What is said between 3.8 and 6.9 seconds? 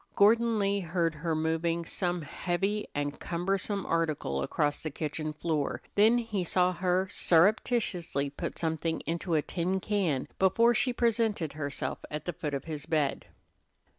article across the kitchen floor, then he saw